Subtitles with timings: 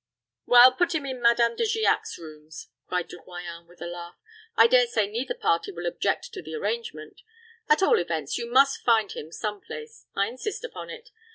[0.47, 4.15] "Well, put him in Madame De Giac's rooms," cried De Royans, with a laugh.
[4.55, 7.21] "I dare say neither party will object to the arrangement.
[7.69, 11.11] At all events, you must find him some place; I insist upon it.